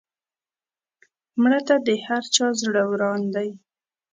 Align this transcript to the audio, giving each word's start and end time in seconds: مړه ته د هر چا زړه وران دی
مړه 1.41 1.59
ته 1.67 1.75
د 1.85 1.87
هر 2.05 2.23
چا 2.35 2.47
زړه 2.61 2.83
وران 2.91 3.21
دی 3.35 3.49